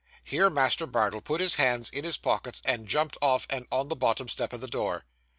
[0.23, 3.95] Here Master Bardell put his hands in his pockets, and jumped off and on the
[3.95, 5.05] bottom step of the door.